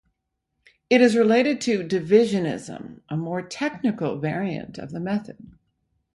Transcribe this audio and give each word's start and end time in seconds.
It 0.89 0.99
is 0.99 1.15
related 1.15 1.61
to 1.61 1.87
Divisionism, 1.87 3.01
a 3.09 3.15
more 3.15 3.43
technical 3.43 4.17
variant 4.17 4.79
of 4.79 4.89
the 4.89 4.99
method. 4.99 5.59